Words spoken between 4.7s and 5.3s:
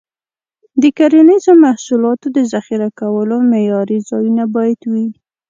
وي.